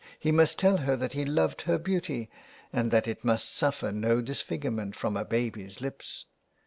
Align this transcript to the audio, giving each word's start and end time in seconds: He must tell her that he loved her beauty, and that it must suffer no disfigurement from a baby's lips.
He 0.19 0.31
must 0.31 0.57
tell 0.57 0.77
her 0.77 0.95
that 0.95 1.13
he 1.13 1.25
loved 1.25 1.61
her 1.61 1.77
beauty, 1.77 2.27
and 2.73 2.89
that 2.89 3.07
it 3.07 3.23
must 3.23 3.55
suffer 3.55 3.91
no 3.91 4.19
disfigurement 4.19 4.95
from 4.95 5.15
a 5.15 5.23
baby's 5.23 5.79
lips. 5.79 6.25